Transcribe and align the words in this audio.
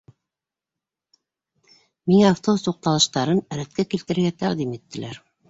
—Миңә 2.13 2.31
автобус 2.31 2.65
туҡталыштарын 2.69 3.43
рәткә 3.61 3.87
килтерергә 3.93 4.35
тәҡдим 4.43 4.75
иттеләр. 4.81 5.23